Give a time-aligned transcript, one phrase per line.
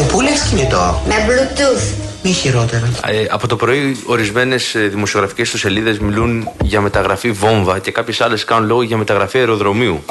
[0.00, 1.94] Με πού λες κινητό; Με Bluetooth.
[2.22, 2.90] Μη χειρότερα.
[3.06, 8.44] Ε, από το πρωί, ορισμένες δημοσιογραφικές τους σελίδες μιλούν για μεταγραφή βόμβα και κάποιες άλλες
[8.44, 10.04] κάνουν λόγο για μεταγραφή αεροδρομίου.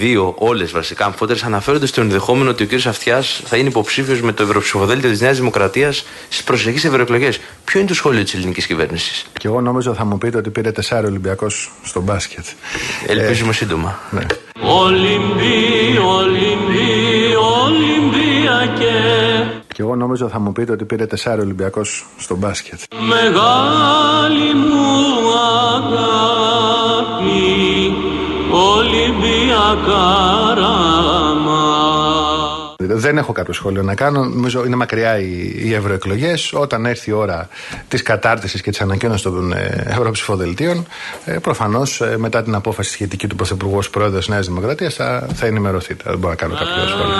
[0.00, 2.86] Δύο, όλες βασικά αμφότερες, αναφέρονται στο ενδεχόμενο ότι ο κ.
[2.86, 7.40] Αυτιάς θα είναι υποψήφιος με το ευρωψηφοδέλτιο της Νέας Δημοκρατίας στις προσεχείς ευρωεκλογές.
[7.64, 10.72] Ποιο είναι το σχόλιο της ελληνικής κυβέρνησης; Και εγώ νομίζω θα μου πείτε ότι πήρε
[10.72, 12.44] τεσσάρι Ολυμπιακός στο μπάσκετ.
[13.06, 13.98] Ελπίζουμε σύντομα.
[14.10, 14.26] Ναι.
[14.62, 19.00] Ολυμπί, Ολυμπί, Ολυμπιακέ
[19.74, 22.80] Και εγώ νομίζω θα μου πείτε ότι πήρε τεσσάρι Ολυμπιακός στο μπάσκετ.
[23.08, 24.98] Μεγάλη μου
[25.74, 26.70] αγάπη
[27.20, 28.09] Ολυμπιακάραμα
[32.92, 34.24] Δεν έχω κάποιο σχόλιο να κάνω.
[34.24, 36.52] Νομίζω είναι μακριά οι, οι ευρωεκλογές.
[36.52, 37.48] Όταν έρθει η ώρα
[37.88, 40.86] της κατάρτισης και της ανακοίνωσης των ε, ευρωψηφοδελτίων,
[41.24, 45.46] ε, προφανώς ε, μετά την απόφαση σχετική του Πρωθυπουργού ως πρόεδρος Νέας Δημοκρατίας θα, θα
[45.46, 46.02] ενημερωθείτε.
[46.06, 47.14] Δεν μπορώ να κάνω κάποιο σχόλιο.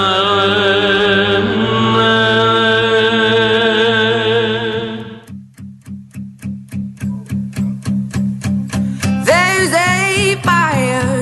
[9.29, 11.20] There's a fire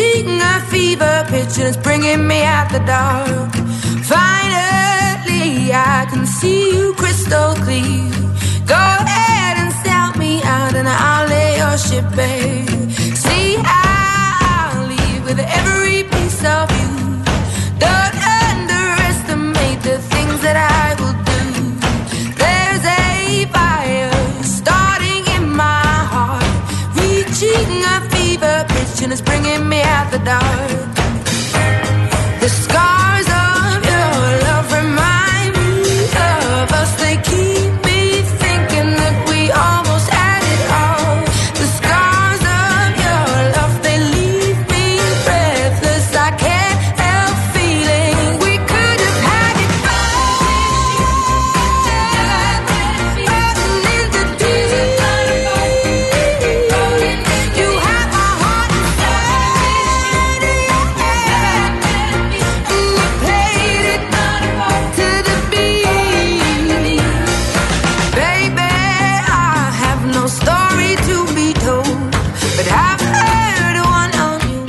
[0.00, 3.52] reaching a fever pitch and it's bringing me out the dark.
[4.12, 8.10] Finally, I can see you crystal clear.
[8.66, 12.66] Go ahead and sell me out, and I'll lay your ship bare.
[13.24, 16.90] See, I'll leave with every piece of you.
[17.84, 20.89] Don't underestimate the things that I
[29.12, 30.99] it's bringing me out the dark.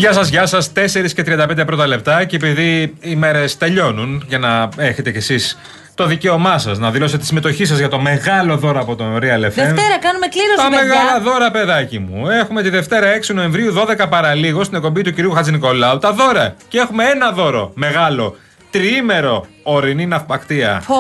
[0.02, 0.72] Γεια σας, γεια σας.
[0.74, 2.24] 4 και 35 πρώτα λεπτά.
[2.26, 5.58] Και επειδή οι μέρες τελειώνουν, για να έχετε κι εσείς
[5.96, 9.20] το δικαίωμά σας να δηλώσετε τη συμμετοχή σας για το μεγάλο δώρο από τον Real
[9.20, 9.40] FM.
[9.42, 10.84] Δευτέρα κάνουμε κλήρωση, Τα παιδιά.
[10.86, 12.30] μεγάλα δώρα, παιδάκι μου.
[12.30, 15.98] Έχουμε τη Δευτέρα 6 Νοεμβρίου, 12 παραλίγο, στην εκπομπή του κυρίου Χατζη Νικολάου.
[15.98, 16.56] Τα δώρα.
[16.68, 18.36] Και έχουμε ένα δώρο μεγάλο.
[18.72, 20.84] Τριήμερο ορεινή ναυπακτία.
[20.88, 20.96] Πω.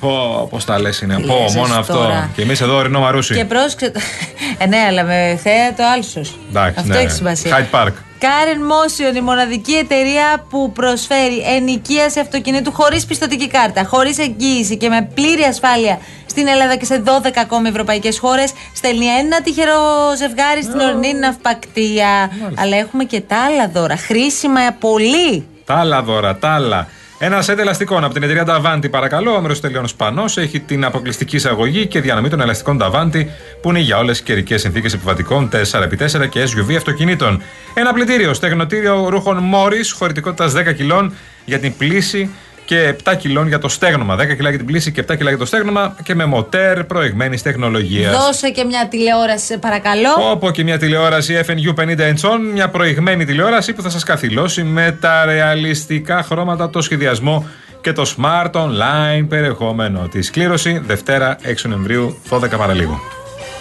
[0.00, 1.16] Πω, πώς τα λες είναι.
[1.16, 1.92] Τι Πω, λες μόνο εσύ αυτό.
[1.92, 2.30] τώρα.
[2.36, 3.34] Και εμείς εδώ ορεινό μαρούσι.
[3.34, 3.90] Και πρόσεξε.
[3.90, 4.00] το-
[4.58, 6.38] ε, ναι, αλλά με θέα το άλσος.
[6.48, 6.98] Εντάξει, Αυτό ναι.
[6.98, 7.68] έχει σημασία.
[7.72, 7.92] Hyde Park.
[8.20, 14.88] Karen Motion, η μοναδική εταιρεία που προσφέρει ενοικίαση αυτοκινήτου χωρίς πιστοτική κάρτα, χωρίς εγγύηση και
[14.88, 17.10] με πλήρη ασφάλεια στην Ελλάδα και σε 12
[17.40, 18.52] ακόμη ευρωπαϊκές χώρες.
[18.74, 19.80] Στέλνει ένα τυχερό
[20.16, 22.30] ζευγάρι στην ορεινή ναυπακτία.
[22.54, 23.96] Αλλά έχουμε και τα άλλα δώρα.
[23.96, 25.46] Χρήσιμα πολύ.
[25.64, 26.88] Τα άλλα δώρα, τα άλλα.
[27.18, 29.32] Ένα σετ ελαστικών από την εταιρεία Davanti, παρακαλώ.
[29.32, 33.26] Ο Όμηρο Τελειών Σπανό έχει την αποκλειστική εισαγωγή και διανομή των ελαστικών Davanti
[33.60, 37.42] που είναι για όλες τις καιρικές συνθήκες επιβατικών 4x4 και SUV αυτοκινήτων.
[37.74, 41.14] Ένα πλυντήριο στεγνοτήριο ρούχων Μόρι χωρητικότητας 10 κιλών
[41.44, 42.30] για την πλήση
[42.64, 44.16] και 7 κιλών για το στέγνομα.
[44.16, 47.42] 10 κιλά για την πλήση και 7 κιλά για το στέγνομα και με μοτέρ προηγμένης
[47.42, 48.24] τεχνολογίας.
[48.24, 50.30] Δώσε και μια τηλεόραση, σε παρακαλώ.
[50.30, 54.96] Όπω και μια τηλεόραση FNU 50 inch μια προηγμένη τηλεόραση που θα σας καθυλώσει με
[55.00, 57.46] τα ρεαλιστικά χρώματα, το σχεδιασμό
[57.80, 60.08] και το smart online περιεχόμενο.
[60.10, 63.23] Της κλήρωση Δευτέρα 6 Νοεμβρίου 12 παραλίγο.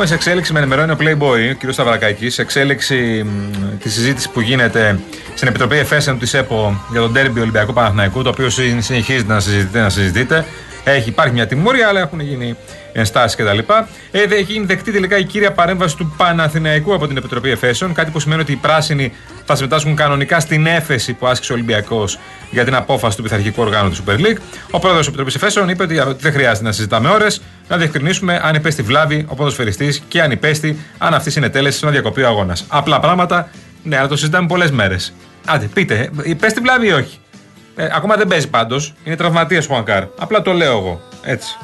[0.00, 1.72] Έχουμε σε εξέλιξη, με ενημερώνει ο Playboy, ο κ.
[1.72, 4.98] Σταυρακάκης, σε εξέλιξη μ, της συζήτησης που γίνεται
[5.34, 9.40] στην Επιτροπή Εφέσεων της ΕΠΟ για τον τέρμπι Ολυμπιακού Παναθηναϊκού, το οποίο συ- συνεχίζει να
[9.40, 10.44] συζητείται, να συζητείται.
[10.84, 12.56] Έχει, υπάρχει μια τιμωρία, αλλά έχουν γίνει
[12.92, 13.58] ενστάσεις κτλ.
[14.10, 17.92] Ε, δε- έχει γίνει δεκτή τελικά η κύρια παρέμβαση του Παναθηναϊκού από την Επιτροπή Εφέσεων,
[17.94, 19.12] κάτι που σημαίνει ότι οι πράσινοι
[19.44, 22.18] θα συμμετάσχουν κανονικά στην έφεση που άσκησε ο Ολυμπιακός
[22.50, 24.36] για την απόφαση του πειθαρχικού οργάνου του Super League.
[24.70, 27.42] Ο πρόεδρος της Επιτροπής Εφέσεων είπε ότι δεν χρειάζεται να συζητάμε ώρες.
[27.68, 32.22] Να διευκρινίσουμε αν υπέστη βλάβη ο ποδοσφαιριστής και αν υπέστη αν αυτή συνετέλεσε να διακοπεί
[32.22, 32.64] ο αγώνας.
[32.68, 33.50] Απλά πράγματα,
[33.82, 35.12] ναι, αλλά το συζητάμε πολλές μέρες.
[35.46, 37.18] Άντε, πείτε, υπέστη βλάβη ή όχι;
[37.76, 38.94] Ε, ακόμα δεν παίζει πάντως.
[39.04, 40.04] Είναι τραυματίας ο Χουανκάρ.
[40.18, 41.00] Απλά το λέω εγώ.
[41.22, 41.56] Έτσι.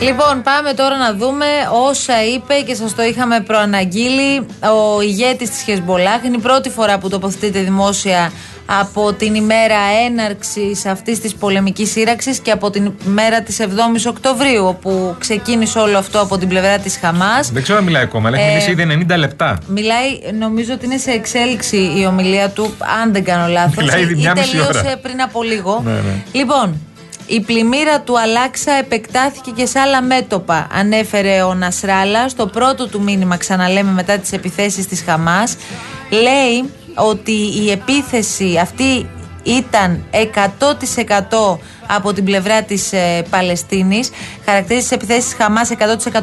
[0.00, 1.46] Λοιπόν, πάμε τώρα να δούμε
[1.88, 6.24] όσα είπε και σας το είχαμε προαναγγείλει ο ηγέτης της Χεσμολάχ.
[6.24, 8.32] Είναι η πρώτη φορά που τοποθετείται δημόσια
[8.78, 14.66] από την ημέρα έναρξης αυτής της πολεμικής σύραξης και από την μέρα της 7ης Οκτωβρίου
[14.66, 17.50] όπου ξεκίνησε όλο αυτό από την πλευρά της Χαμάς.
[17.52, 19.58] Δεν ξέρω αν μιλάει ακόμα, αλλά έχει Ε, μιλήσει ήδη 90 λεπτά.
[19.66, 23.76] Μιλάει, νομίζω ότι είναι σε εξέλιξη η ομιλία του, αν δεν κάνω λάθος.
[23.84, 24.96] Μιλάει ήδη ή μια μισή τελείωσε ώρα.
[24.96, 25.80] πριν από λίγο.
[25.84, 26.22] Ναι, ναι.
[26.32, 26.80] Λοιπόν,
[27.26, 33.02] η πλημμύρα του Αλάξα επεκτάθηκε και σε άλλα μέτωπα, ανέφερε ο Νασράλα στο πρώτο του
[33.02, 35.56] μήνυμα, ξαναλέμε μετά τις επιθέσεις της Χαμάς.
[36.10, 39.06] Λέει ότι η επίθεση αυτή
[39.42, 44.10] ήταν 100% από την πλευρά της ε, Παλαιστίνης.
[44.44, 45.70] Χαρακτηρίζει τις επιθέσεις της Χαμάς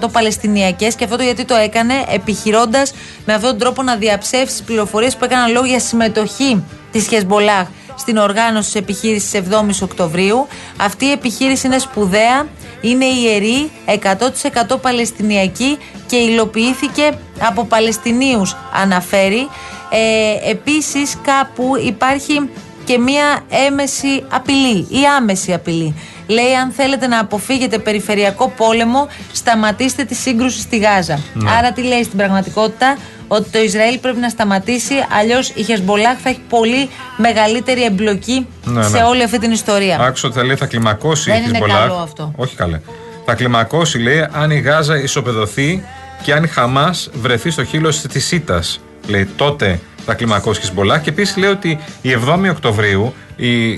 [0.03, 2.94] 100% Παλαιστινιακές και αυτό το γιατί το έκανε επιχειρώντας
[3.25, 7.68] με αυτόν τον τρόπο να διαψεύσει τις πληροφορίες που έκαναν λόγω για συμμετοχή της Χεσμολάχ
[7.97, 10.47] στην οργάνωση της επιχείρησης 7ης Οκτωβρίου.
[10.77, 12.47] Αυτή η επιχείρηση είναι σπουδαία,
[12.81, 15.77] είναι ιερή, 100% Παλαιστινιακή
[16.07, 19.47] και υλοποιήθηκε από Παλαιστινίους αναφέρει.
[19.89, 22.50] Ε, επίσης κάπου υπάρχει
[22.86, 25.95] και μία έμεση απειλή ή άμεση απειλή.
[26.28, 31.19] Λέει αν θέλετε να αποφύγετε περιφερειακό πόλεμο σταματήστε τη σύγκρουση στη Γάζα.
[31.34, 31.51] Ναι.
[31.51, 32.98] Άρα τι λέει στην πραγματικότητα;
[33.28, 38.84] Ότι το Ισραήλ πρέπει να σταματήσει αλλιώς η Χεσμολάχ θα έχει πολύ μεγαλύτερη εμπλοκή Ναι,
[38.84, 39.04] σε ναι.
[39.04, 40.00] όλη αυτή την ιστορία.
[40.00, 41.69] Άκουσα ότι θα λέει θα κλιμακώσει Δεν η είναι Hezbollah.
[41.80, 42.31] καλό αυτό.
[42.36, 42.80] Όχι καλέ.
[43.25, 45.84] Θα κλιμακώσει, λέει, αν η Γάζα ισοπεδωθεί
[46.24, 48.63] και αν η Χαμάς βρεθεί στο χείλος της ΣΥΤΑ.
[49.07, 51.01] Λέει, τότε θα κλιμακώσεις η Hezbollah.
[51.01, 53.75] Και επίσης λέει ότι η 7η Οκτωβρίου, η, η,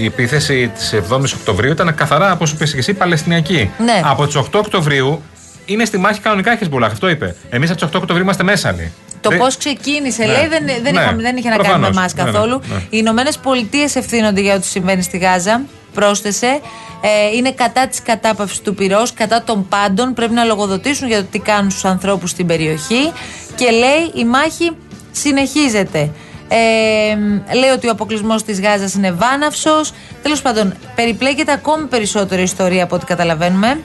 [0.00, 3.70] η επίθεση της 7η Οκτωβρίου ήταν καθαρά, όπω είπε και εσύ, Παλαιστινιακή.
[3.84, 4.00] Ναι.
[4.04, 5.22] Από τις 8 Οκτωβρίου
[5.66, 6.82] είναι στη μάχη κανονικά η Hezbollah.
[6.82, 7.36] Αυτό είπε.
[7.50, 8.92] Εμείς από τις 8 Οκτωβρίου είμαστε μέσα, λέει.
[9.20, 10.32] Το Δεν- πώς ξεκίνησε, Ναι.
[10.32, 11.00] λέει, δεν, δεν, Ναι.
[11.00, 11.94] είχαμε- δεν είχε να κάνει Προφανώς.
[11.94, 12.60] με εμάς Ναι, ναι, καθόλου.
[12.68, 12.76] ναι.
[12.76, 15.60] Οι Ηνωμένες Πολιτείες ευθύνονται για ό,τι συμβαίνει στη Γάζα.
[15.94, 16.60] Πρόσθεσε.
[17.02, 20.14] Ε, είναι κατά της κατάπαυσης του πυρός, κατά των πάντων.
[20.14, 23.12] Πρέπει να λογοδοτήσουν για το τι κάνουν στους ανθρώπους στην περιοχή.
[23.60, 24.76] Και λέει η μάχη
[25.12, 26.10] συνεχίζεται.
[26.48, 29.92] Ε, λέει ότι ο αποκλεισμός της Γάζας είναι βάναυσος.
[30.22, 33.80] Τέλος πάντων, περιπλέκεται ακόμη περισσότερο η ιστορία από ό,τι καταλαβαίνουμε.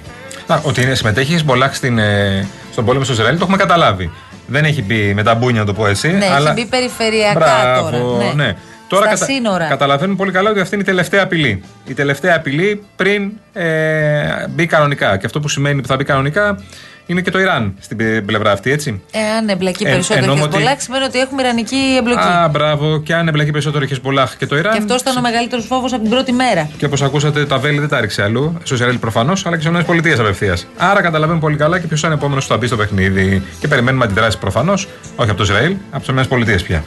[0.47, 4.11] Να, ότι είναι, συμμετέχεις η Hezbollah στην, ε, στον πόλεμο στο Ισραήλ, το έχουμε καταλάβει.
[4.47, 6.11] Δεν έχει μπει με τα μπούνια, να το πω έτσι.
[6.11, 6.51] Ναι, αλλά...
[6.51, 8.23] έχει μπει περιφερειακά Μπράβο, τώρα.
[8.23, 8.43] Ναι.
[8.43, 8.55] ναι.
[8.87, 9.67] Τώρα Στα σύνορα.
[9.67, 11.63] καταλαβαίνουμε πολύ καλά ότι αυτή είναι η τελευταία απειλή.
[11.85, 15.17] Η τελευταία απειλή πριν ε, μπει κανονικά.
[15.17, 16.57] Και αυτό που σημαίνει που θα μπει κανονικά
[17.05, 19.01] είναι και το Ιράν στην πε- πλευρά αυτή, έτσι.
[19.11, 22.19] Εάν εμπλακεί Ε, περισσότερο η εννοούμε ότι- Hezbollah, σημαίνει ότι έχουμε ιρανική εμπλοκή.
[22.27, 23.01] Α, μπράβο.
[23.01, 24.71] Και αν εμπλακεί περισσότερο η Hezbollah και το Ιράν.
[24.71, 26.69] Και αυτό ήταν ο μεγαλύτερος φόβος από την πρώτη μέρα.
[26.77, 28.57] Και όπως ακούσατε, τα βέλη δεν τα ρίξε αλλού.
[28.63, 29.79] Στο Ισραήλ προφανώς, αλλά και στις
[30.13, 30.67] ΗΠΑ απευθείας.
[30.77, 33.43] Άρα καταλαβαίνουμε πολύ καλά και ποιος θα είναι επόμενος που θα μπει στο παιχνίδι.
[33.59, 36.83] Και περιμένουμε αντιδράσεις προφανώς, όχι από το Ισραήλ, από τις ΗΠΑ πια.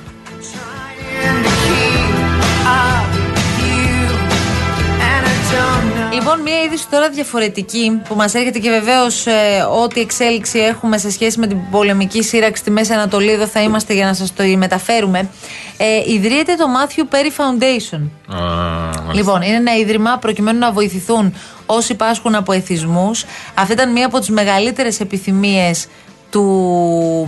[6.29, 9.27] Λοιπόν, μία είδηση τώρα διαφορετική που μας έρχεται και βεβαίως
[9.83, 13.95] ό,τι εξέλιξη έχουμε σε σχέση με την πολεμική σύραξη στη Μέση Ανατολή, εδώ θα είμαστε
[13.95, 15.29] για να σας το μεταφέρουμε.
[15.77, 18.01] Ε, ιδρύεται το Matthew Perry Foundation.
[19.13, 21.35] Λοιπόν, είναι ένα ίδρυμα προκειμένου να βοηθηθούν
[21.67, 23.25] όσοι πάσχουν από εθισμούς.
[23.55, 25.87] Αυτή ήταν μία από τις μεγαλύτερες επιθυμίες
[26.31, 26.45] του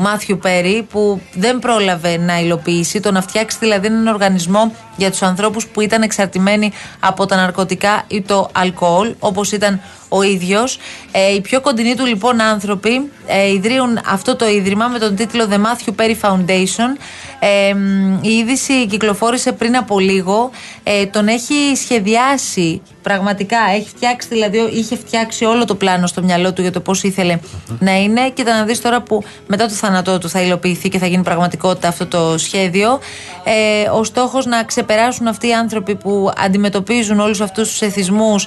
[0.00, 5.22] Μάθιου Πέρι που δεν πρόλαβε να υλοποιήσει, το να φτιάξει δηλαδή έναν οργανισμό για τους
[5.22, 10.78] ανθρώπους που ήταν εξαρτημένοι από τα ναρκωτικά ή το αλκοόλ όπως ήταν ο ίδιος.
[11.12, 15.48] Ε, οι πιο κοντινοί του λοιπόν άνθρωποι ε, ιδρύουν αυτό το ίδρυμα με τον τίτλο
[15.50, 16.96] The Matthew Perry Foundation.
[17.40, 20.50] Ε, μ, η είδηση κυκλοφόρησε πριν από λίγο.
[20.82, 23.58] Ε, τον έχει σχεδιάσει πραγματικά.
[23.74, 27.38] Έχει φτιάξει, δηλαδή, είχε φτιάξει όλο το πλάνο στο μυαλό του για το πώς ήθελε
[27.78, 28.30] να είναι.
[28.30, 31.88] Και να δεις τώρα που μετά το θάνατό του θα υλοποιηθεί και θα γίνει πραγματικότητα
[31.88, 32.98] αυτό το σχέδιο.
[33.44, 38.46] Ε, ο στόχος να ξεπεράσουν αυτοί οι άνθρωποι που αντιμετωπίζουν όλους αυτούς τους εθισμούς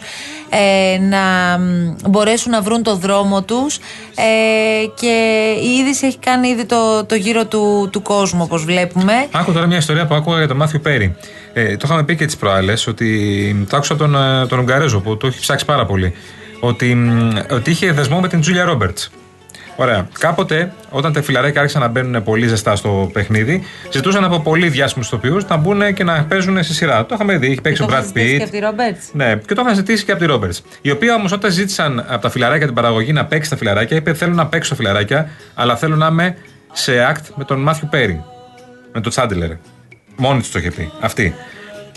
[0.50, 3.80] ε, να μ, μπορέσουν να βρουν το δρόμο τους.
[4.16, 9.14] Ε, και η είδηση έχει κάνει ήδη το, το γύρο του, του κόσμου, όπως βλέπουμε.
[9.32, 11.16] Άκου τώρα μια ιστορία που άκουγα για τον Μάθιου Πέρι.
[11.54, 15.00] Ε, το είχαμε πει και τις προάλλες ότι το άκουσα από τον, ε, τον Ουγγαρέζο
[15.02, 16.14] που το έχει ψάξει πάρα πολύ.
[16.60, 19.12] Ότι, μ, ότι είχε δεσμό με την Τζούλια Ρόμπερτς.
[19.76, 20.08] Ωραία.
[20.20, 25.08] Κάποτε, όταν τα φιλαράκια άρχισαν να μπαίνουν πολύ ζεστά στο παιχνίδι, ζητούσαν από πολύ διάσημους
[25.08, 27.06] ηθοποιού να μπουν και να παίζουν σε σειρά.
[27.06, 27.48] Το είχαμε δει.
[27.48, 28.38] Έχει παίξει ο το είχα Brad ζητήσει Pitt.
[28.38, 29.10] και από τη Roberts.
[29.12, 30.64] Ναι, και το είχαν ζητήσει και από τη Ρόμπερτς.
[30.82, 34.14] Η οποία όμως όταν ζήτησαν από τα φιλαράκια την παραγωγή να παίξει τα φιλαράκια, είπε:
[34.14, 36.36] Θέλω να παίξω φιλαράκια, αλλά θέλω να είμαι
[36.72, 38.24] σε act με τον Μάθιου Πέρι.
[38.94, 39.50] Με τον Τσάντλερ.
[40.16, 40.92] Μόνη τη το είχε πει.
[41.00, 41.36] Αυτή.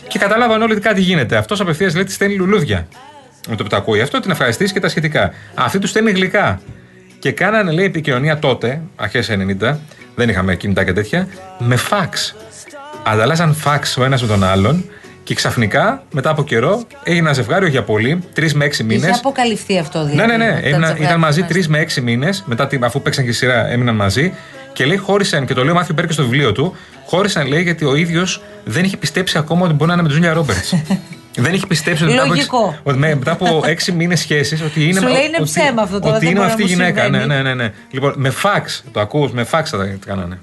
[0.08, 1.36] Και καταλάβαν όλοι ότι κάτι γίνεται.
[1.36, 2.86] Αυτός απευθείας λέει τη στέλνει λουλούδια.
[3.48, 5.32] Με το που τα ακούει αυτό, την ευχαριστήσει και τα σχετικά.
[5.54, 6.60] Αυτή τους στέλνει γλυκά.
[7.18, 9.78] Και κάνανε, λέει, επικοινωνία τότε, αρχές 90,
[10.14, 12.36] δεν είχαμε κινητά και τέτοια, με φαξ.
[13.04, 14.84] Ανταλλάσσαν φαξ ο ένας με τον άλλον
[15.22, 19.02] και ξαφνικά, μετά από καιρό, έγινε ένα ζευγάρι για πολύ, τρεις με έξι μήνες.
[19.08, 20.30] Είχε αποκαλυφθεί αυτό Ναι, δηλαδή.
[20.30, 20.44] ναι, ναι.
[20.44, 21.48] όταν Έμειναν- ζευγάρι ήταν μαζί μας.
[21.48, 24.32] τρεις με έξι μήνες, μετά την- αφού παίξαν και στη σειρά, έμειναν μαζί.
[24.76, 27.84] Και λέει χώρισαν, και το λέει ο Μάθιο Μπέρκες στο βιβλίο του, χώρισαν λέει γιατί
[27.84, 30.74] ο ίδιος δεν είχε πιστέψει ακόμα ότι μπορεί να είναι με τον Τζούλια Ρόμπερτς.
[31.44, 32.78] δεν είχε πιστέψει ότι μετά από έξι- Λογικό.
[32.82, 35.00] ότι με- μετά από έξι μήνες σχέσης ότι είναι.
[35.00, 36.76] Σου λέει είναι ότι- ψέμα αυτό τώρα, Ότι δεν είναι μπορεί αυτή η να μου
[36.76, 37.08] γυναίκα.
[37.08, 37.42] Ναι, συμβαίνει.
[37.42, 37.72] ναι, ναι, ναι.
[37.90, 40.38] Λοιπόν, με φαξ, το ακούς, με φαξ θα τα κάνανε.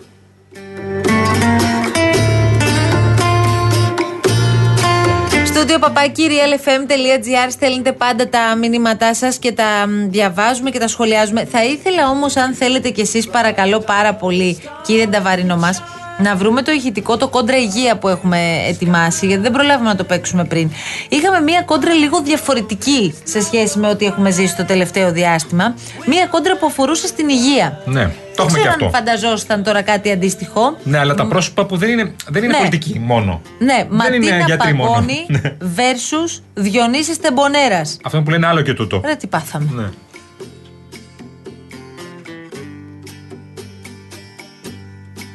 [5.64, 11.46] Στούντιο παπάκι realfm.gr στέλνετε πάντα τα μηνύματά σας και τα μ, διαβάζουμε και τα σχολιάζουμε.
[11.46, 15.84] Θα ήθελα όμως, αν θέλετε κι εσείς, παρακαλώ πάρα πολύ, κύριε Νταβαρίνο μας,
[16.18, 20.04] να βρούμε το ηχητικό, το κόντρα υγεία που έχουμε ετοιμάσει, γιατί δεν προλάβουμε να το
[20.04, 20.72] παίξουμε πριν.
[21.10, 25.76] Είχαμε μία κόντρα λίγο διαφορετική σε σχέση με ό,τι έχουμε ζήσει το τελευταίο διάστημα.
[26.06, 27.82] Μία κόντρα που αφορούσε στην υγεία.
[27.86, 28.90] Ναι, το Δεν έχουμε και ξέρω αν αυτό.
[28.98, 30.78] φανταζόσασταν τώρα κάτι αντίστοιχο.
[30.84, 32.58] Ναι, αλλά τα πρόσωπα που δεν είναι, δεν είναι Ναι.
[32.58, 33.42] πολιτικοί μόνο.
[33.60, 34.90] Ναι, Δεν είναι Ματίνα γιατροί μόνο.
[34.92, 35.42] Παγώνη Ναι.
[35.62, 37.98] versus Διονύσης Τεμπονέρας.
[38.04, 39.02] Αυτό που λένε άλλο και τούτο.
[39.06, 39.70] Ρε τι πάθαμε.
[39.76, 39.86] Ναι.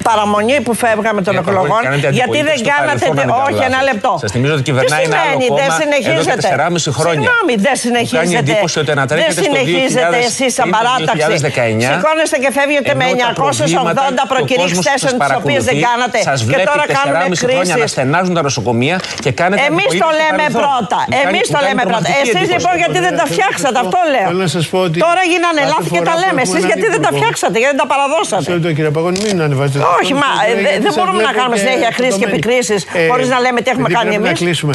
[0.08, 2.86] Παραμονή που φεύγαμε των Κύριε Παγώνη, εκλογών, κάνετε γιατί δεν αντιπολίτευση στο κάνατε.
[2.88, 3.88] παρελθόν, αν δεν Όχι, κάνω ένα λάθος.
[3.90, 4.12] λεπτό.
[4.22, 6.20] Σας θυμίζω ότι κυβερνάει Τι ένα άλλο σημαίνει, δεν κόμμα συνεχίζετε.
[6.20, 7.20] εδώ και 4,5 χρόνια.
[7.26, 8.20] Συγγνώμη, δεν Μου συνεχίζετε.
[8.22, 11.20] κάνει εντύπωση ότι ανατρέχετε δεν στο συνεχίζετε 2000 εσείς σαν πριν το παράταξη.
[11.24, 15.20] 2019, Σηκώνεστε και φεύγετε με ενώ τα 980 προβλήματα και ο προκηρύξεις κόσμος θέσεων σας
[15.20, 16.18] τις οποίες δεν παρακολουθεί, κάνατε.
[16.30, 17.90] Σας Και βλέπει τώρα κάνουμε 4,5 χρόνια να κρίσεις.
[17.96, 20.62] στενάζουν τα νοσοκομεία και κάνετε Εμείς το αντιπολίτευση στο λέμε παρελθόν.
[20.66, 20.98] πρώτα.
[21.08, 21.98] Μου κάνει- Εμείς μου το κάνει λέμε πρώτα.
[21.98, 22.54] τρομακτική Εσείς εντύπωση.
[22.56, 24.28] λοιπόν γιατί δεν τα φτιάξατε, αυτό λέω.
[24.30, 26.38] Θέλω να σας πω ότι Τώρα γίνανε κάθε λάθη και φορά τα που λέμε.
[26.42, 28.42] έχουμε Εσείς έναν γιατί δεν τα υπουργό- φτιάξατε, γιατί δεν τα παραδώσατε.
[28.48, 29.78] Σε λεπτό κύριε Παγώνη, μην ανεβάζετε.
[29.99, 31.62] Το Όχι, τόνο μα, σας ε, λέω, δεν γιατί σας μπορούμε να βλέπω κάνουμε και
[31.64, 32.33] συνέχεια κρίσεις και δεδομένη.
[32.33, 34.40] επικρίσεις, χωρίς να λέμε τι έχουμε επειδή κάνει πρέπει εμείς.
[34.40, 34.75] Να κλείσουμε.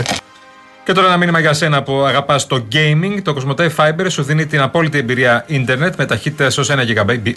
[0.85, 3.21] Και τώρα ένα μήνυμα για σένα που αγαπάς το gaming.
[3.21, 6.63] Το Cosmote Fiber σου δίνει την απόλυτη εμπειρία ίντερνετ με ταχύτητα έω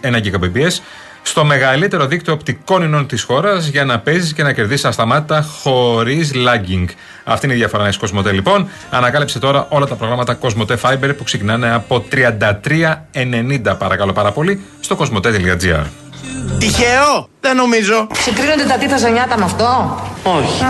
[0.02, 0.80] 1 Gbps
[1.22, 6.32] στο μεγαλύτερο δίκτυο οπτικών ινών της χώρας για να παίζεις και να κερδίσεις ασταμάτητα χωρίς
[6.34, 6.84] lagging.
[7.24, 8.68] Αυτή είναι η διαφορά να έχει Cosmote λοιπόν.
[8.90, 14.98] Ανακάλυψε τώρα όλα τα προγράμματα Cosmote Fiber που ξεκινάνε από 33,90 παρακαλώ πάρα πολύ στο
[15.00, 16.05] cosmote.gr.
[16.58, 18.06] Τυχαίο, δεν νομίζω.
[18.24, 20.64] Συγκρίνονται τα τίτα ζωνιάτα με αυτό; Όχι.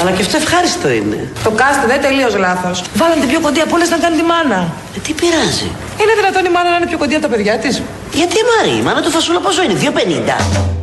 [0.00, 1.32] Αλλά και αυτό ευχάριστο είναι.
[1.44, 2.82] Το κάστε δεν τελείως λάθος.
[2.94, 4.60] Βάλαν την πιο κοντή από όλες να κάνει τη μάνα.
[4.96, 5.68] Ε, τι πειράζει.
[6.00, 7.82] Είναι δυνατόν η μάνα να είναι πιο κοντή από τα παιδιά της;
[8.12, 10.77] Γιατί Μαρή, η μάνα του φασούλα πόσο είναι, 2,50.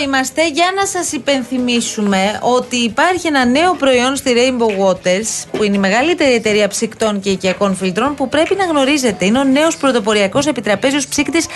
[0.00, 5.76] Είμαστε για να σας υπενθυμίσουμε ότι υπάρχει ένα νέο προϊόν στη Rainbow Waters, που είναι
[5.76, 9.24] η μεγαλύτερη εταιρεία ψυκτών και οικιακών φιλτρών, που πρέπει να γνωρίζετε.
[9.24, 11.46] Είναι ο νέος πρωτοποριακός επιτραπέζιος ψύκτης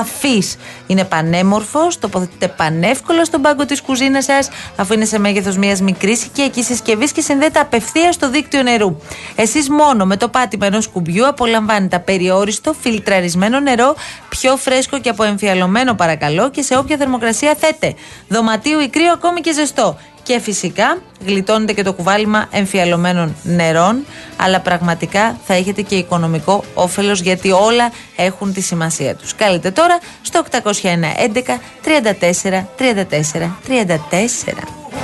[0.00, 0.56] αφής.
[0.86, 6.24] Είναι πανέμορφος, τοποθετείται πανεύκολα στον πάγκο της κουζίνας σας, αφού είναι σε μέγεθος μιας μικρής
[6.24, 8.96] οικιακής συσκευής και συνδέεται απευθείας στο δίκτυο νερού.
[9.34, 13.94] Εσείς μόνο με το πάτημα ενός κουμπιού απολαμβάνετε απεριόριστο, φιλτραρισμένο νερό,
[14.28, 17.93] πιο φρέσκο και αποεμφιαλωμένο παρακαλώ και σε όποια θερμοκρασία θέτε.
[18.28, 19.98] Δωματίου ή κρύο, ακόμη και ζεστό.
[20.22, 24.04] Και φυσικά γλιτώνετε και το κουβάλιμα εμφιαλωμένων νερών,
[24.36, 29.34] αλλά πραγματικά θα έχετε και οικονομικό όφελος γιατί όλα έχουν τη σημασία τους.
[29.34, 34.94] Κάλετε τώρα στο 801 11 34 34 34.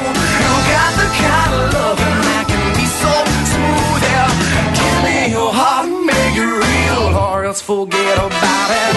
[0.43, 3.13] You got the kind of loving that can be so
[3.53, 4.31] smooth, yeah.
[4.79, 8.90] Give me your heart and make it real, or else forget about it.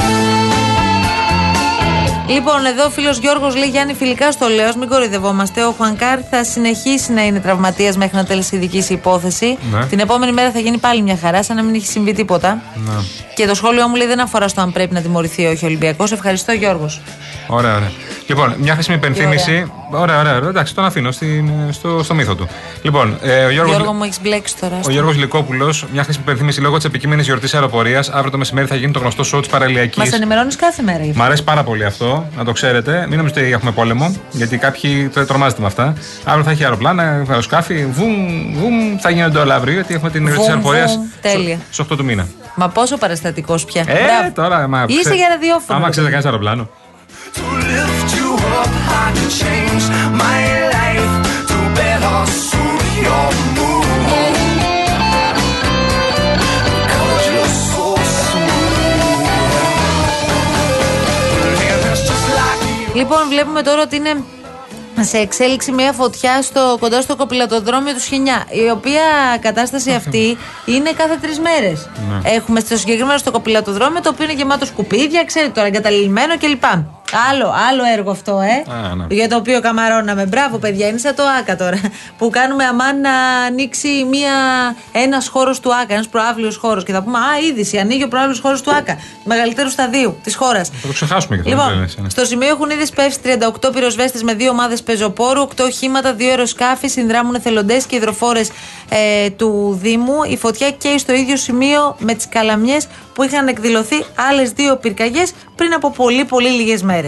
[2.34, 5.66] Λοιπόν, εδώ ο φίλος Γιώργος λέει Γιάννη, φιλικά στο λέω, μην κοροϊδευόμαστε.
[5.66, 9.58] Ο Χουανκάρ θα συνεχίσει να είναι τραυματίας μέχρι να τέλει η δική η υπόθεση.
[9.72, 9.86] Ναι.
[9.86, 12.62] Την επόμενη μέρα θα γίνει πάλι μια χαρά, σαν να μην έχει συμβεί τίποτα.
[12.76, 12.92] Ναι.
[13.36, 15.68] Και το σχόλιο μου λέει δεν αφορά στο αν πρέπει να τιμωρηθεί ή όχι ο
[15.68, 16.12] Ολυμπιακός.
[16.12, 17.02] Ευχαριστώ, Γιώργος.
[17.48, 17.92] Ωραία, ωραία.
[18.28, 19.72] Λοιπόν, μια χρήσιμη υπενθύμηση.
[19.92, 20.50] Ωραία, ωραία, ωραία.
[20.50, 22.48] Εντάξει, τον αφήνω στην, στο, στο μύθο του.
[22.82, 24.80] Λοιπόν, ε, ο Γιώργος, Γιώργο μου έχεις μπλέξει τώρα.
[24.86, 28.10] ο Γιώργος Λικόπουλο, μια χρήσιμη υπενθύμηση λόγω της επικείμενης γιορτής αεροπορίας.
[28.10, 29.98] Αύριο το μεσημέρι θα γίνει το γνωστό σοου της παραλιακής.
[29.98, 31.04] Μας ενημερώνεις κάθε μέρα.
[31.04, 31.22] γι' αυτό.
[31.22, 33.06] Μ' αρέσει πάρα πολύ αυτό, να το ξέρετε.
[33.08, 35.94] Μην νομίζετε ότι έχουμε πόλεμο, γιατί κάποιοι τρο- τρομάζετε με αυτά.
[36.24, 40.38] Αύριο θα έχει αεροπλάνα, αεροσκάφη, βουμ, βουμ, θα γίνονται όλα αύριο, γιατί έχουμε την γιορτή
[40.40, 41.58] της Βουμ, αεροπορίας βουμ, τέλεια.
[41.72, 42.28] στι 8 του μήνα.
[42.56, 43.82] Μα πόσο παραστατικός πια.
[43.88, 44.32] Ε, Μπράβο.
[44.34, 45.80] τώρα, μα, Είσαι ξέρε- για ραδιόφωνο.
[45.80, 46.70] Άμα ξέρει να κάνει αεροπλάνο.
[47.36, 48.14] To lift
[62.94, 64.24] Λοιπόν, βλέπουμε τώρα ότι είναι
[65.00, 68.46] σε εξέλιξη μια φωτιά στο, κοντά στο κοπηλατοδρόμιο του Σχοινιά.
[68.66, 69.02] Η οποία
[69.40, 71.90] κατάσταση αυτή είναι κάθε τρεις μέρες.
[72.10, 72.30] Ναι.
[72.30, 76.64] Έχουμε στο συγκεκριμένο στο κοπηλατοδρόμιο το οποίο είναι γεμάτο σκουπίδια, ξέρετε τώρα, εγκαταλειμμένο κλπ.
[77.32, 78.72] Άλλο, άλλο έργο αυτό, ε.
[78.74, 79.06] Α, ναι.
[79.10, 80.26] Για το οποίο καμαρώναμε.
[80.26, 81.80] Μπράβο, παιδιά, είναι σαν το ΑΚΑ τώρα.
[82.18, 83.12] Που κάνουμε αμάν να
[83.48, 84.32] ανοίξει μία,
[84.92, 86.84] ένας χώρος του ΑΚΑ, ένας προάβλιος χώρος.
[86.84, 88.98] Και θα πούμε, Α, είδηση, ανοίγει ο προάβλιος χώρος του ΑΚΑ.
[89.24, 90.70] Μεγαλύτερου σταδίου της χώρας.
[90.70, 91.64] Θα το ξεχάσουμε και αυτό.
[91.64, 92.10] Λοιπόν, δεν είναι.
[92.10, 96.88] στο σημείο έχουν ήδη σπεύσει 38 πυροσβέστες με δύο ομάδες πεζοπόρου, 8 οχήματα, 2 αεροσκάφη,
[96.88, 98.50] συνδράμουν εθελοντές και υδροφόρες
[98.90, 100.24] ε, του Δήμου.
[100.28, 103.96] Η φωτιά καίει στο ίδιο σημείο με τις καλαμιές που είχαν εκδηλωθεί
[104.30, 107.03] άλλες δύο πυρκαγιές πριν από πολύ πολύ λίγες μέρες.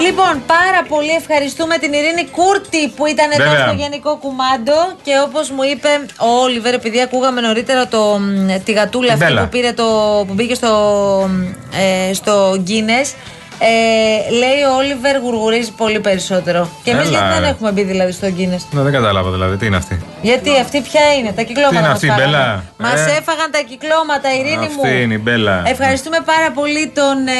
[0.00, 3.66] Λοιπόν, πάρα πολύ ευχαριστούμε την Ειρήνη Κούρτη που ήταν εδώ Βέβαια.
[3.66, 5.88] στο Γενικό Κουμάντο και όπως μου είπε
[6.18, 9.42] ο Όλιβερ, επειδή ακούγαμε νωρίτερα το, μ, τη γατούλα Την αυτή Μπέλα.
[9.42, 9.84] που, πήρε το,
[10.26, 10.70] που μπήκε στο,
[12.08, 13.14] ε, στο Guinness.
[13.60, 16.68] Ε, λέει ο Όλιβερ γουργουρίζει πολύ περισσότερο.
[16.82, 17.48] Και εμείς Έλα, γιατί δεν ρε.
[17.48, 19.56] έχουμε μπει δηλαδή στο Guinness; Ναι, δεν κατάλαβα δηλαδή.
[19.56, 20.00] Τι είναι αυτή.
[20.22, 21.72] Γιατί αυτή ποια είναι, τα κυκλώματα.
[21.74, 22.26] Τι είναι μας αυτή, η φάγανε.
[22.30, 23.16] Μπέλα; Μας Ε.
[23.20, 24.82] έφαγαν τα κυκλώματα, Ειρήνη μου.
[24.84, 25.62] Αυτή είναι η Μπέλα.
[25.66, 27.32] Ευχαριστούμε πάρα πολύ τον ε,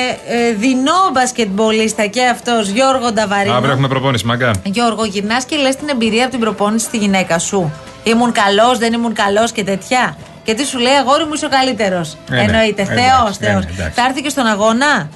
[0.49, 3.55] ε, δεινό μπασκετμπολίστα και αυτός Γιώργο Νταβαρίνο.
[3.55, 4.51] Αύριο έχουμε προπόνηση, μαγκά.
[4.63, 7.73] Γιώργο, γυρνάς και λες την εμπειρία από την προπόνηση στη γυναίκα σου.
[8.05, 10.17] Ήμουν καλός, δεν ήμουν καλός και τέτοια.
[10.45, 12.17] Και τι σου λέει, αγόρι μου είσαι ο καλύτερος.
[12.31, 12.41] Ε, ναι.
[12.43, 12.83] Εννοείται.
[12.83, 12.97] Ε, Θεός,
[13.37, 13.65] εντάξει, Θεός.
[13.65, 14.01] ναι, ναι, εντάξει.
[14.01, 15.09] Θα έρθει και στον αγώνα;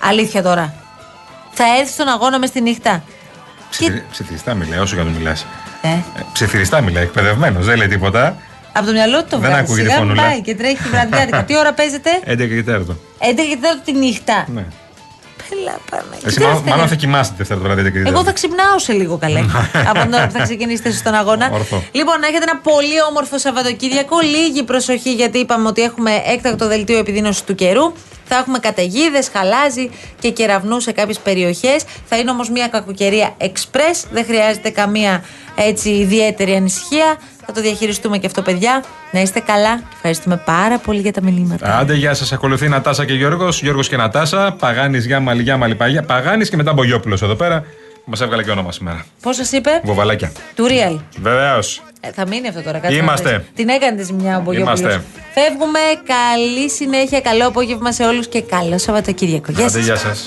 [0.00, 0.74] Αλήθεια τώρα.
[1.50, 3.02] Θα έρθει στον αγώνα μες στη νύχτα.
[3.70, 5.46] Ψιθυ- Ψιθυριστά μιλάει, όσο και αν του μιλάς.
[5.82, 5.88] Ε,
[6.32, 8.36] Ψιθυριστά μιλάει, εκπαιδευμένος, δεν λέει τίποτα.
[8.72, 9.62] από το μυαλό του το Δεν βγάζει.
[9.64, 10.28] ακούγεται Σιγά μην φωνούλα.
[10.28, 11.44] πάει και τρέχει βραδιάτικα.
[11.48, 12.96] Τι ώρα παίζεται, 11 και 4.
[13.18, 14.44] 11 και 4 τη νύχτα.
[14.54, 14.64] Ναι.
[15.50, 16.16] Πέλα, πάμε.
[16.24, 18.06] Εσύ Τι μάλλον, αυτά μάλλον είναι; θα κοιμάσαι τη Δευτέρα τώρα, 11 και 4.
[18.06, 19.40] Εγώ θα ξυπνάω σε λίγο καλέ.
[19.88, 21.50] από την ώρα που θα ξεκινήσετε στον αγώνα.
[21.52, 21.82] Ορθό.
[21.92, 24.16] Λοιπόν, να έχετε ένα πολύ όμορφο Σαββατοκύριακο.
[24.20, 27.92] Λίγη προσοχή γιατί είπαμε ότι έχουμε έκτακτο δελτίο επιδείνωσης του καιρού.
[28.32, 31.84] Θα έχουμε καταιγίδες, χαλάζι και κεραυνού σε κάποιες περιοχές.
[32.04, 34.04] Θα είναι όμως μια κακοκαιρία express.
[34.10, 35.24] Δεν χρειάζεται καμία
[35.54, 37.16] έτσι ιδιαίτερη ανησυχία.
[37.52, 38.84] Θα το διαχειριστούμε και αυτό, παιδιά.
[39.12, 39.80] Να είστε καλά.
[39.94, 41.78] Ευχαριστούμε πάρα πολύ για τα μηνύματα.
[41.78, 42.32] Άντε, γεια σας.
[42.32, 43.62] Ακολουθεί Νατάσα και Γιώργος.
[43.62, 44.56] Γιώργος και Νατάσα.
[44.58, 46.02] Παγάνης, Γιάμαλη, Γιάμαλη, Παγιά.
[46.02, 47.64] Παγάνης και μετά Μπογιόπουλος εδώ πέρα.
[48.04, 49.04] Μας έβγαλε και όνομα σήμερα.
[49.22, 50.32] Πώς σας είπε, Βοβαλάκια.
[50.54, 50.98] του Real.
[51.20, 51.82] Βεβαίως.
[52.00, 52.78] Ε, θα μείνει αυτό τώρα.
[52.78, 53.36] κάτσε να Είμαστε.
[53.36, 53.46] δεις.
[53.54, 54.80] Την έκανε τη ζημιά ο Μπογιόπουλος.
[54.80, 55.02] Είμαστε.
[55.34, 55.78] Φεύγουμε.
[56.06, 57.20] Καλή συνέχεια.
[57.20, 59.52] Καλό απόγευμα σε όλους και καλό Σαββατοκύριακο.
[59.52, 59.84] Γεια Άντε, σας.
[59.84, 60.26] γεια σας.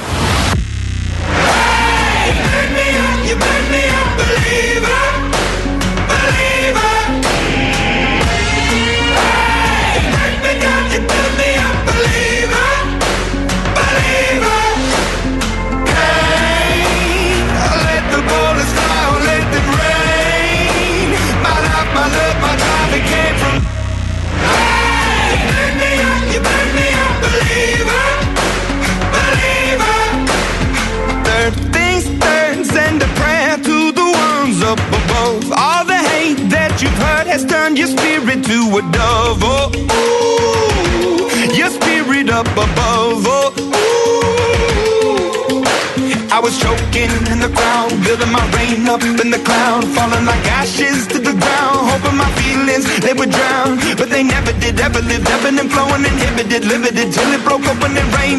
[48.91, 53.31] Up in the cloud, falling like ashes to the ground, hoping my feelings they would
[53.31, 54.79] drown, but they never did.
[54.81, 58.30] Ever lived, ebbing and flowing, inhibited, limited till it broke it rained rained